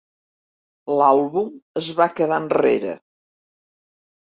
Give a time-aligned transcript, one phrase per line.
[1.01, 1.51] L'àlbum
[1.83, 2.99] es va quedar enrere.